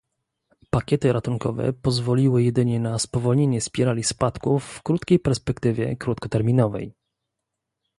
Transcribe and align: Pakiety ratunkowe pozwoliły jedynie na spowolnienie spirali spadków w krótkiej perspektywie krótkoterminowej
Pakiety 0.69 1.11
ratunkowe 1.13 1.73
pozwoliły 1.73 2.43
jedynie 2.43 2.79
na 2.79 2.99
spowolnienie 2.99 3.61
spirali 3.61 4.03
spadków 4.03 4.63
w 4.65 4.83
krótkiej 4.83 5.19
perspektywie 5.19 5.95
krótkoterminowej 5.95 6.93